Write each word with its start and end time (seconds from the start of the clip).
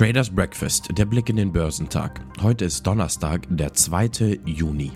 Traders 0.00 0.30
Breakfast, 0.30 0.88
der 0.96 1.04
Blick 1.04 1.28
in 1.28 1.36
den 1.36 1.52
Börsentag. 1.52 2.22
Heute 2.40 2.64
ist 2.64 2.86
Donnerstag, 2.86 3.46
der 3.50 3.74
2. 3.74 4.40
Juni. 4.46 4.92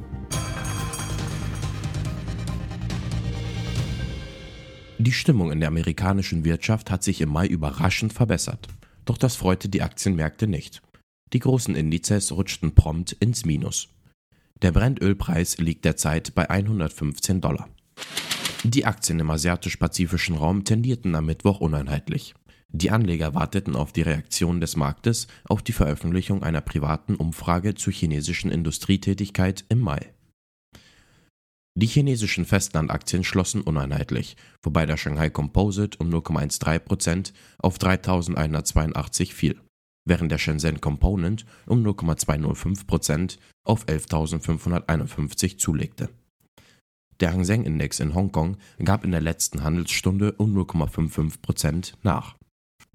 Die 4.96 5.12
Stimmung 5.12 5.52
in 5.52 5.60
der 5.60 5.68
amerikanischen 5.68 6.46
Wirtschaft 6.46 6.90
hat 6.90 7.02
sich 7.02 7.20
im 7.20 7.28
Mai 7.28 7.46
überraschend 7.46 8.14
verbessert. 8.14 8.66
Doch 9.04 9.18
das 9.18 9.36
freute 9.36 9.68
die 9.68 9.82
Aktienmärkte 9.82 10.46
nicht. 10.46 10.80
Die 11.34 11.40
großen 11.40 11.74
Indizes 11.74 12.32
rutschten 12.32 12.74
prompt 12.74 13.12
ins 13.12 13.44
Minus. 13.44 13.90
Der 14.62 14.72
Brennölpreis 14.72 15.58
liegt 15.58 15.84
derzeit 15.84 16.34
bei 16.34 16.48
115 16.48 17.42
Dollar. 17.42 17.68
Die 18.62 18.86
Aktien 18.86 19.20
im 19.20 19.30
asiatisch-pazifischen 19.30 20.36
Raum 20.36 20.64
tendierten 20.64 21.14
am 21.14 21.26
Mittwoch 21.26 21.60
uneinheitlich. 21.60 22.34
Die 22.76 22.90
Anleger 22.90 23.34
warteten 23.34 23.76
auf 23.76 23.92
die 23.92 24.02
Reaktion 24.02 24.60
des 24.60 24.74
Marktes 24.74 25.28
auf 25.44 25.62
die 25.62 25.70
Veröffentlichung 25.70 26.42
einer 26.42 26.60
privaten 26.60 27.14
Umfrage 27.14 27.76
zur 27.76 27.92
chinesischen 27.92 28.50
Industrietätigkeit 28.50 29.64
im 29.68 29.78
Mai. 29.78 30.12
Die 31.76 31.86
chinesischen 31.86 32.44
Festlandaktien 32.44 33.22
schlossen 33.22 33.60
uneinheitlich, 33.60 34.36
wobei 34.60 34.86
der 34.86 34.96
Shanghai 34.96 35.30
Composite 35.30 35.98
um 35.98 36.10
0,13% 36.10 37.32
auf 37.58 37.78
3182 37.78 39.34
fiel, 39.34 39.60
während 40.04 40.32
der 40.32 40.38
Shenzhen 40.38 40.80
Component 40.80 41.46
um 41.66 41.86
0,205% 41.86 43.38
auf 43.62 43.88
11551 43.88 45.60
zulegte. 45.60 46.08
Der 47.20 47.32
Hang 47.32 47.44
Seng 47.44 47.62
Index 47.62 48.00
in 48.00 48.16
Hongkong 48.16 48.56
gab 48.84 49.04
in 49.04 49.12
der 49.12 49.20
letzten 49.20 49.62
Handelsstunde 49.62 50.32
um 50.32 50.56
0,55% 50.56 51.92
nach. 52.02 52.34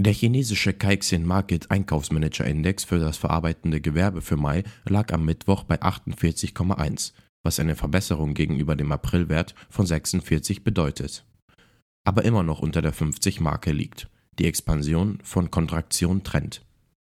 Der 0.02 0.14
chinesische 0.14 0.72
Caixin 0.72 1.26
Market 1.26 1.72
Einkaufsmanager 1.72 2.46
Index 2.46 2.86
für 2.86 3.00
das 3.00 3.18
verarbeitende 3.18 3.82
Gewerbe 3.82 4.22
für 4.22 4.38
Mai 4.38 4.64
lag 4.86 5.12
am 5.12 5.26
Mittwoch 5.26 5.64
bei 5.64 5.82
48,1, 5.82 7.12
was 7.44 7.60
eine 7.60 7.76
Verbesserung 7.76 8.34
gegenüber 8.34 8.78
dem 8.78 8.94
Aprilwert 8.94 9.56
von 9.70 9.86
46 9.86 10.64
bedeutet. 10.64 11.26
Aber 12.06 12.24
immer 12.24 12.44
noch 12.44 12.62
unter 12.62 12.82
der 12.82 12.94
50-Marke 12.94 13.74
liegt. 13.74 14.08
Die 14.40 14.46
Expansion 14.46 15.20
von 15.22 15.52
Kontraktion 15.52 16.24
trennt. 16.24 16.66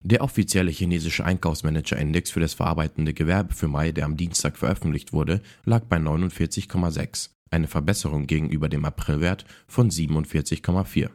Der 0.02 0.22
offizielle 0.22 0.72
chinesische 0.72 1.24
Einkaufsmanager-Index 1.24 2.32
für 2.32 2.42
das 2.42 2.54
verarbeitende 2.54 3.14
Gewerbe 3.14 3.54
für 3.54 3.70
Mai, 3.70 3.94
der 3.94 4.04
am 4.04 4.18
Dienstag 4.18 4.58
veröffentlicht 4.58 5.14
wurde, 5.14 5.42
lag 5.64 5.86
bei 5.86 5.96
49,6, 5.96 7.30
eine 7.50 7.70
Verbesserung 7.70 8.28
gegenüber 8.28 8.68
dem 8.68 8.84
Aprilwert 8.84 9.46
von 9.68 9.90
47,4. 9.90 11.12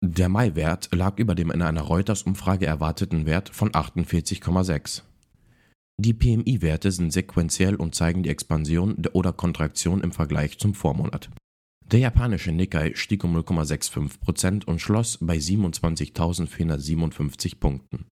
Der 0.00 0.28
Mai-Wert 0.28 0.94
lag 0.94 1.18
über 1.18 1.34
dem 1.34 1.50
in 1.50 1.60
einer 1.60 1.82
Reuters-Umfrage 1.82 2.66
erwarteten 2.66 3.26
Wert 3.26 3.48
von 3.48 3.72
48,6. 3.72 5.02
Die 6.00 6.14
PMI-Werte 6.14 6.92
sind 6.92 7.12
sequenziell 7.12 7.74
und 7.74 7.96
zeigen 7.96 8.22
die 8.22 8.28
Expansion 8.28 8.94
oder 9.12 9.32
Kontraktion 9.32 10.00
im 10.00 10.12
Vergleich 10.12 10.56
zum 10.58 10.74
Vormonat. 10.74 11.30
Der 11.90 11.98
japanische 11.98 12.52
Nikkei 12.52 12.92
stieg 12.94 13.24
um 13.24 13.36
0,65% 13.36 14.66
und 14.66 14.80
schloss 14.80 15.18
bei 15.20 15.38
27.457 15.38 17.58
Punkten. 17.58 18.06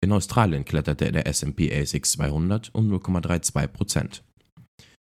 In 0.00 0.12
Australien 0.12 0.64
kletterte 0.64 1.10
der 1.10 1.26
S&P 1.26 1.74
ASX 1.74 2.12
200 2.12 2.72
um 2.72 2.88
0,32%. 2.92 4.20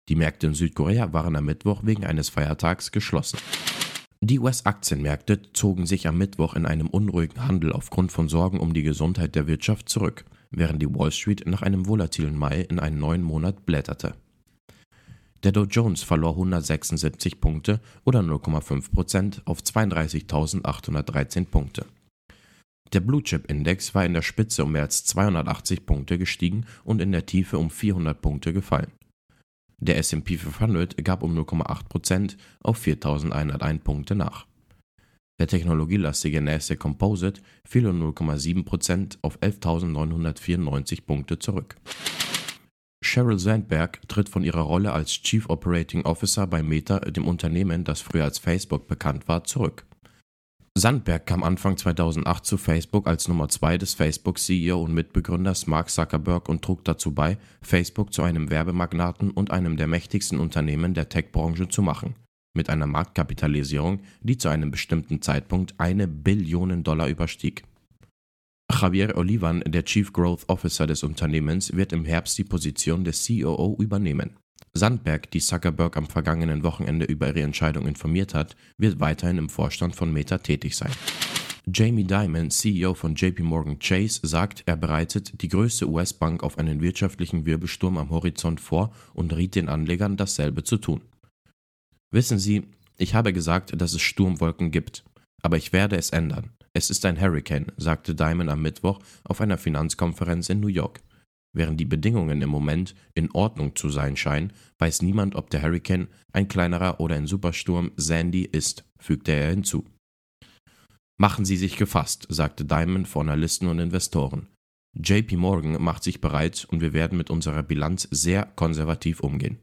Die 0.09 0.15
Märkte 0.15 0.47
in 0.47 0.55
Südkorea 0.55 1.13
waren 1.13 1.35
am 1.35 1.47
Mittwoch 1.47 1.85
wegen 1.85 2.07
eines 2.07 2.29
Feiertags 2.29 2.93
geschlossen. 2.93 3.41
Die 4.29 4.41
US-Aktienmärkte 4.41 5.41
zogen 5.53 5.87
sich 5.87 6.09
am 6.09 6.19
Mittwoch 6.19 6.55
in 6.55 6.67
einem 6.67 6.89
unruhigen 6.89 7.47
Handel 7.47 7.71
aufgrund 7.71 8.11
von 8.11 8.29
Sorgen 8.29 8.59
um 8.59 8.75
die 8.75 8.83
Gesundheit 8.83 9.37
der 9.37 9.47
Wirtschaft 9.47 9.89
zurück, 9.89 10.25
während 10.51 10.83
die 10.83 10.93
Wall 10.93 11.13
Street 11.13 11.47
nach 11.47 11.63
einem 11.63 11.87
volatilen 11.87 12.37
Mai 12.37 12.63
in 12.63 12.81
einen 12.81 12.99
neuen 12.99 13.23
Monat 13.23 13.65
blätterte. 13.67 14.17
Der 15.45 15.53
Dow 15.53 15.63
Jones 15.63 16.03
verlor 16.03 16.33
176 16.33 17.41
Punkte 17.41 17.79
oder 18.05 18.19
0,5% 18.19 19.43
auf 19.45 19.61
32.813 19.61 21.45
Punkte. 21.45 21.87
Der 22.93 23.01
Blue 23.01 23.23
Chip 23.23 23.49
Index 23.49 23.95
war 23.95 24.05
in 24.05 24.15
der 24.15 24.23
Spitze 24.23 24.65
um 24.65 24.73
mehr 24.73 24.83
als 24.83 25.05
280 25.05 25.87
Punkte 25.87 26.19
gestiegen 26.19 26.67
und 26.83 27.01
in 27.01 27.13
der 27.13 27.27
Tiefe 27.27 27.59
um 27.59 27.71
400 27.71 28.21
Punkte 28.21 28.53
gefallen. 28.53 28.91
Der 29.79 29.99
S&P 29.99 30.39
500 30.39 31.05
gab 31.05 31.23
um 31.23 31.37
0,8% 31.39 32.37
auf 32.63 32.85
4.101 32.85 33.81
Punkte 33.81 34.15
nach. 34.15 34.47
Der 35.39 35.47
technologielastige 35.47 36.41
Nasdaq 36.41 36.79
Composite 36.79 37.43
fiel 37.69 37.87
um 37.87 38.03
0,7% 38.13 39.19
auf 39.21 39.39
11.994 39.41 41.05
Punkte 41.05 41.39
zurück. 41.39 41.77
Sheryl 43.05 43.39
Sandberg 43.39 44.01
tritt 44.09 44.29
von 44.31 44.43
ihrer 44.43 44.63
Rolle 44.63 44.93
als 44.93 45.13
Chief 45.13 45.49
Operating 45.51 46.05
Officer 46.07 46.47
bei 46.47 46.63
Meta, 46.63 47.01
dem 47.01 47.29
Unternehmen, 47.29 47.85
das 47.85 48.01
früher 48.01 48.25
als 48.25 48.39
Facebook 48.39 48.89
bekannt 48.89 49.29
war, 49.29 49.45
zurück. 49.45 49.87
Sandberg 50.79 51.25
kam 51.25 51.43
Anfang 51.43 51.79
2008 51.79 52.45
zu 52.45 52.59
Facebook 52.59 53.07
als 53.07 53.29
Nummer 53.29 53.49
2 53.49 53.79
des 53.79 53.95
Facebook-CEO 53.95 54.79
und 54.79 54.93
Mitbegründers 54.93 55.67
Mark 55.67 55.89
Zuckerberg 55.89 56.51
und 56.51 56.61
trug 56.61 56.85
dazu 56.85 57.15
bei, 57.15 57.39
Facebook 57.63 58.13
zu 58.13 58.23
einem 58.23 58.51
Werbemagnaten 58.51 59.31
und 59.31 59.53
einem 59.53 59.79
der 59.79 59.87
mächtigsten 59.87 60.39
Unternehmen 60.39 60.93
der 60.93 61.09
Tech-Branche 61.09 61.71
zu 61.71 61.81
machen, 61.81 62.15
mit 62.53 62.69
einer 62.69 62.87
Marktkapitalisierung, 62.87 64.01
die 64.21 64.37
zu 64.37 64.51
einem 64.51 64.71
bestimmten 64.71 65.23
Zeitpunkt 65.23 65.73
eine 65.79 66.07
Billion 66.07 66.85
Dollar 66.85 67.09
überstieg. 67.09 67.65
Javier 68.71 69.17
Olivan, 69.17 69.61
der 69.67 69.87
Chief 69.87 70.13
Growth 70.13 70.47
Officer 70.49 70.87
des 70.87 71.05
Unternehmens, 71.05 71.75
wird 71.75 71.95
im 71.95 72.05
Herbst 72.05 72.37
die 72.37 72.45
Position 72.45 73.03
des 73.03 73.27
COO 73.27 73.79
übernehmen. 73.81 74.37
Sandberg, 74.77 75.31
die 75.31 75.41
Zuckerberg 75.41 75.97
am 75.97 76.07
vergangenen 76.07 76.63
Wochenende 76.63 77.07
über 77.07 77.29
ihre 77.29 77.43
Entscheidung 77.43 77.87
informiert 77.87 78.35
hat, 78.35 78.57
wird 78.79 79.01
weiterhin 79.01 79.39
im 79.39 79.49
Vorstand 79.49 79.97
von 79.97 80.13
Meta 80.13 80.39
tätig 80.39 80.77
sein. 80.77 80.93
Jamie 81.73 82.05
Dimon, 82.05 82.51
CEO 82.51 82.95
von 82.95 83.17
JP 83.17 83.43
Morgan 83.43 83.81
Chase, 83.81 84.21
sagt, 84.23 84.63
er 84.67 84.77
bereitet 84.77 85.43
die 85.43 85.49
größte 85.49 85.89
US-Bank 85.89 86.45
auf 86.45 86.59
einen 86.59 86.81
wirtschaftlichen 86.81 87.45
Wirbelsturm 87.45 87.99
am 87.99 88.11
Horizont 88.11 88.61
vor 88.61 88.93
und 89.15 89.35
riet 89.35 89.57
den 89.57 89.69
Anlegern, 89.69 90.17
dasselbe 90.17 90.63
zu 90.63 90.77
tun. 90.77 91.01
Wissen 92.13 92.39
Sie, 92.39 92.63
ich 92.99 93.15
habe 93.15 93.33
gesagt, 93.33 93.73
dass 93.81 93.95
es 93.95 94.01
Sturmwolken 94.01 94.71
gibt, 94.71 95.05
aber 95.43 95.57
ich 95.57 95.73
werde 95.73 95.97
es 95.97 96.11
ändern. 96.11 96.51
Es 96.73 96.89
ist 96.89 97.05
ein 97.05 97.21
Hurricane, 97.21 97.73
sagte 97.77 98.15
Dimon 98.15 98.49
am 98.49 98.63
Mittwoch 98.63 99.01
auf 99.25 99.41
einer 99.41 99.59
Finanzkonferenz 99.59 100.49
in 100.51 100.61
New 100.61 100.69
York. 100.69 101.01
Während 101.57 101.81
die 101.81 101.87
Bedingungen 101.87 102.43
im 102.43 102.51
Moment 102.51 102.95
in 103.15 103.31
Ordnung 103.31 103.75
zu 103.77 103.89
sein 103.89 104.15
scheinen, 104.15 104.53
weiß 104.79 105.01
niemand, 105.01 105.37
ob 105.37 105.49
der 105.49 105.63
Hurricane 105.63 106.09
ein 106.35 106.49
kleinerer 106.49 107.01
oder 107.01 107.17
ein 107.17 107.27
Supersturm 107.27 107.93
Sandy 107.97 108.43
ist, 108.43 108.85
fügte 109.01 109.33
er 109.33 109.49
hinzu. 109.49 109.87
Machen 111.19 111.47
Sie 111.47 111.57
sich 111.57 111.79
gefasst, 111.79 112.27
sagte 112.29 112.67
Diamond 112.67 113.09
vor 113.09 113.23
Analysten 113.23 113.69
und 113.69 113.79
Investoren. 113.79 114.49
JP 114.93 115.37
Morgan 115.37 115.83
macht 115.83 116.03
sich 116.03 116.21
bereit 116.21 116.67
und 116.71 116.83
wir 116.83 116.93
werden 116.93 117.17
mit 117.17 117.31
unserer 117.31 117.63
Bilanz 117.63 118.07
sehr 118.11 118.45
konservativ 118.55 119.21
umgehen. 119.21 119.59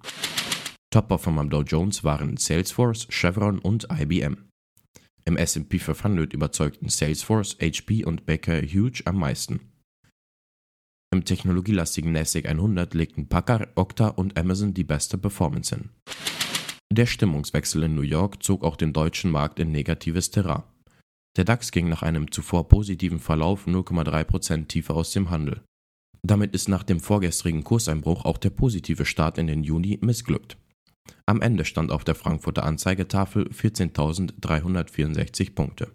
Top-Performer 0.90 1.42
am 1.42 1.52
Dow 1.52 1.62
Jones 1.62 2.04
waren 2.04 2.38
Salesforce, 2.38 3.08
Chevron 3.12 3.60
und 3.60 3.88
IBM. 3.92 4.38
Im 5.26 5.38
S&P 5.38 5.78
500 5.78 6.34
überzeugten 6.34 6.90
Salesforce, 6.90 7.56
HP 7.62 8.04
und 8.04 8.26
Baker 8.26 8.64
Hughes 8.64 9.06
am 9.06 9.20
meisten. 9.20 9.73
Im 11.14 11.24
technologielastigen 11.26 12.12
NASDAQ 12.12 12.48
100 12.48 12.96
legten 12.96 13.28
Packard, 13.28 13.70
Okta 13.76 14.08
und 14.08 14.36
Amazon 14.36 14.74
die 14.74 14.84
beste 14.84 15.20
Performance 15.20 15.76
hin. 15.76 15.90
Der 16.92 17.06
Stimmungswechsel 17.06 17.84
in 17.84 17.94
New 17.94 18.02
York 18.02 18.42
zog 18.42 18.64
auch 18.64 18.76
den 18.76 18.94
deutschen 18.94 19.30
Markt 19.30 19.60
in 19.60 19.72
negatives 19.72 20.32
Terrain. 20.32 20.64
Der 21.38 21.46
DAX 21.46 21.70
ging 21.70 21.88
nach 21.88 22.02
einem 22.02 22.32
zuvor 22.32 22.68
positiven 22.68 23.20
Verlauf 23.20 23.68
0,3% 23.68 24.66
tiefer 24.66 24.96
aus 24.96 25.12
dem 25.12 25.30
Handel. 25.30 25.62
Damit 26.24 26.56
ist 26.56 26.68
nach 26.68 26.82
dem 26.82 27.00
vorgestrigen 27.00 27.64
Kurseinbruch 27.64 28.26
auch 28.26 28.40
der 28.40 28.50
positive 28.50 29.06
Start 29.06 29.38
in 29.38 29.46
den 29.46 29.64
Juni 29.64 30.00
missglückt. 30.02 30.58
Am 31.28 31.44
Ende 31.44 31.66
stand 31.66 31.92
auf 31.92 32.04
der 32.04 32.16
Frankfurter 32.16 32.64
Anzeigetafel 32.64 33.50
14.364 33.50 35.54
Punkte. 35.54 35.92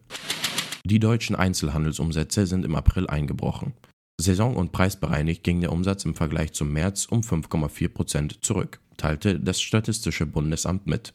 Die 0.85 1.01
deutschen 1.01 1.35
Einzelhandelsumsätze 1.35 2.47
sind 2.47 2.65
im 2.65 2.77
April 2.77 3.09
eingebrochen. 3.09 3.75
Saison- 4.21 4.57
und 4.57 4.73
preisbereinigt 4.73 5.45
ging 5.45 5.61
der 5.61 5.73
Umsatz 5.73 6.05
im 6.05 6.15
Vergleich 6.15 6.53
zum 6.53 6.73
März 6.73 7.07
um 7.07 7.21
5,4 7.21 7.89
Prozent 7.89 8.45
zurück, 8.45 8.81
teilte 8.97 9.39
das 9.39 9.61
Statistische 9.61 10.27
Bundesamt 10.27 10.87
mit. 10.87 11.15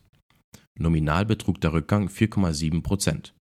Nominal 0.79 1.25
betrug 1.25 1.59
der 1.61 1.73
Rückgang 1.73 2.07
4,7 2.07 2.81
Prozent. 2.81 3.35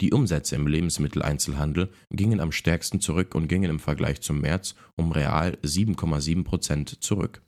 Die 0.00 0.12
Umsätze 0.12 0.56
im 0.56 0.66
Lebensmitteleinzelhandel 0.66 1.92
gingen 2.10 2.40
am 2.40 2.50
stärksten 2.50 3.00
zurück 3.00 3.34
und 3.34 3.48
gingen 3.48 3.70
im 3.70 3.78
Vergleich 3.78 4.20
zum 4.22 4.40
März 4.40 4.74
um 4.96 5.12
real 5.12 5.58
7,7 5.62 6.42
Prozent 6.42 7.04
zurück. 7.04 7.42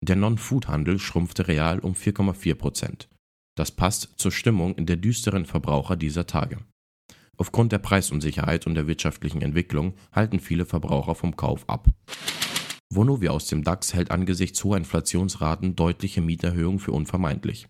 Der 0.00 0.16
Non-Food-Handel 0.16 0.98
schrumpfte 0.98 1.48
real 1.48 1.80
um 1.80 1.94
4,4 1.94 2.54
Prozent. 2.54 3.08
Das 3.56 3.72
passt 3.72 4.10
zur 4.18 4.30
Stimmung 4.30 4.76
der 4.86 4.96
düsteren 4.96 5.46
Verbraucher 5.46 5.96
dieser 5.96 6.26
Tage. 6.26 6.58
Aufgrund 7.38 7.70
der 7.70 7.78
Preisunsicherheit 7.78 8.66
und 8.66 8.74
der 8.74 8.88
wirtschaftlichen 8.88 9.40
Entwicklung 9.40 9.94
halten 10.12 10.40
viele 10.40 10.66
Verbraucher 10.66 11.14
vom 11.14 11.36
Kauf 11.36 11.68
ab. 11.68 11.88
Vonovia 12.90 13.30
aus 13.30 13.46
dem 13.46 13.62
DAX 13.62 13.94
hält 13.94 14.10
angesichts 14.10 14.64
hoher 14.64 14.76
Inflationsraten 14.76 15.76
deutliche 15.76 16.20
Mieterhöhungen 16.20 16.80
für 16.80 16.92
unvermeidlich. 16.92 17.68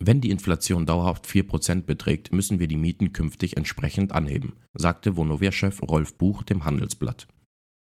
Wenn 0.00 0.20
die 0.20 0.30
Inflation 0.30 0.84
dauerhaft 0.84 1.26
4% 1.26 1.82
beträgt, 1.82 2.32
müssen 2.32 2.58
wir 2.58 2.66
die 2.66 2.76
Mieten 2.76 3.12
künftig 3.12 3.56
entsprechend 3.56 4.12
anheben, 4.12 4.54
sagte 4.74 5.16
Vonovia-Chef 5.16 5.80
Rolf 5.82 6.18
Buch 6.18 6.42
dem 6.42 6.64
Handelsblatt. 6.64 7.28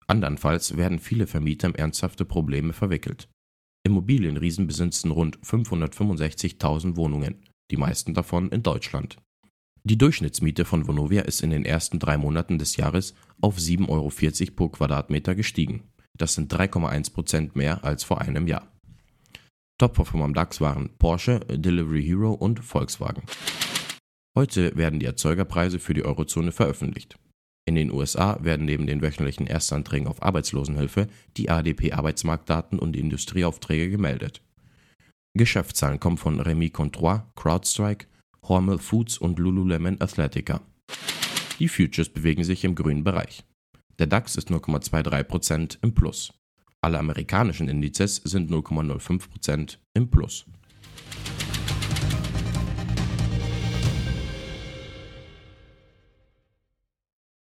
Andernfalls 0.07 0.77
werden 0.77 0.99
viele 0.99 1.25
Vermieter 1.25 1.69
in 1.69 1.75
ernsthafte 1.75 2.25
Probleme 2.25 2.73
verwickelt. 2.73 3.27
Immobilienriesen 3.83 4.67
besitzen 4.67 5.09
rund 5.09 5.39
565.000 5.39 6.95
Wohnungen, 6.95 7.43
die 7.71 7.77
meisten 7.77 8.13
davon 8.13 8.49
in 8.49 8.61
Deutschland. 8.61 9.17
Die 9.87 9.99
Durchschnittsmiete 9.99 10.65
von 10.65 10.87
Vonovia 10.87 11.21
ist 11.21 11.43
in 11.43 11.51
den 11.51 11.63
ersten 11.63 11.99
drei 11.99 12.17
Monaten 12.17 12.57
des 12.57 12.75
Jahres 12.75 13.13
auf 13.39 13.57
7,40 13.57 13.87
Euro 13.87 14.55
pro 14.55 14.69
Quadratmeter 14.69 15.35
gestiegen. 15.35 15.83
Das 16.17 16.33
sind 16.33 16.51
3,1% 16.51 17.51
mehr 17.53 17.83
als 17.83 18.03
vor 18.03 18.19
einem 18.19 18.47
Jahr. 18.47 18.67
Top-Performer 19.77 20.25
am 20.25 20.33
DAX 20.33 20.59
waren 20.59 20.89
Porsche, 20.97 21.41
Delivery 21.41 22.03
Hero 22.03 22.33
und 22.33 22.61
Volkswagen. 22.65 23.23
Heute 24.35 24.75
werden 24.75 24.99
die 24.99 25.05
Erzeugerpreise 25.05 25.77
für 25.77 25.93
die 25.93 26.03
Eurozone 26.03 26.51
veröffentlicht. 26.51 27.19
In 27.67 27.75
den 27.75 27.91
USA 27.91 28.43
werden 28.43 28.65
neben 28.65 28.87
den 28.87 29.03
wöchentlichen 29.03 29.45
Erstanträgen 29.45 30.07
auf 30.07 30.23
Arbeitslosenhilfe 30.23 31.09
die 31.37 31.51
ADP-Arbeitsmarktdaten 31.51 32.79
und 32.79 32.95
Industrieaufträge 32.95 33.91
gemeldet. 33.91 34.41
Geschäftszahlen 35.37 35.99
kommen 35.99 36.17
von 36.17 36.39
Remy 36.39 36.71
Controy, 36.71 37.19
CrowdStrike, 37.35 38.07
Hormel 38.47 38.79
Foods 38.79 39.17
und 39.17 39.39
Lululemon 39.39 40.01
Athletica. 40.01 40.61
Die 41.59 41.67
Futures 41.67 42.09
bewegen 42.09 42.43
sich 42.43 42.63
im 42.63 42.75
grünen 42.75 43.03
Bereich. 43.03 43.43
Der 43.97 44.07
DAX 44.07 44.35
ist 44.35 44.49
0,23% 44.49 45.77
im 45.81 45.93
Plus. 45.93 46.33
Alle 46.81 46.99
amerikanischen 46.99 47.69
Indizes 47.69 48.17
sind 48.17 48.51
0,05% 48.51 49.77
im 49.93 50.09
Plus. 50.09 50.45